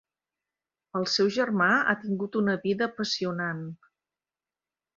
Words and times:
El 0.99 1.05
seu 1.15 1.29
germà 1.35 1.67
ha 1.75 1.95
tingut 2.05 2.39
una 2.41 2.57
vida 2.65 2.89
apassionant. 2.89 3.63